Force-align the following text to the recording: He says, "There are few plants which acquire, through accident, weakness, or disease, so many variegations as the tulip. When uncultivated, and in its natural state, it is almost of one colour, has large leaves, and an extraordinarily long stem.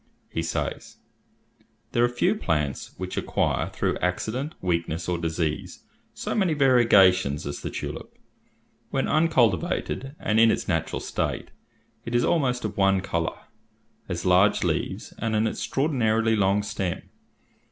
He 0.31 0.41
says, 0.41 0.97
"There 1.91 2.03
are 2.03 2.09
few 2.09 2.33
plants 2.33 2.95
which 2.97 3.17
acquire, 3.17 3.69
through 3.69 3.99
accident, 3.99 4.55
weakness, 4.59 5.07
or 5.07 5.19
disease, 5.19 5.83
so 6.15 6.33
many 6.33 6.55
variegations 6.55 7.45
as 7.45 7.61
the 7.61 7.69
tulip. 7.69 8.17
When 8.89 9.07
uncultivated, 9.07 10.15
and 10.19 10.39
in 10.39 10.49
its 10.49 10.67
natural 10.67 11.01
state, 11.01 11.51
it 12.03 12.15
is 12.15 12.25
almost 12.25 12.65
of 12.65 12.77
one 12.77 13.01
colour, 13.01 13.41
has 14.07 14.25
large 14.25 14.63
leaves, 14.63 15.13
and 15.19 15.35
an 15.35 15.45
extraordinarily 15.45 16.35
long 16.35 16.63
stem. 16.63 17.01